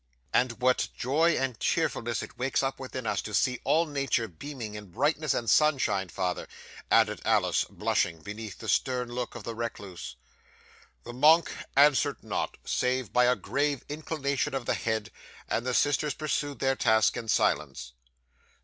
[0.33, 4.73] '"And what joy and cheerfulness it wakes up within us, to see all nature beaming
[4.73, 6.47] in brightness and sunshine, father,"
[6.89, 10.15] added Alice, blushing beneath the stern look of the recluse.
[11.03, 15.11] 'The monk answered not, save by a grave inclination of the head,
[15.47, 17.93] and the sisters pursued their task in silence.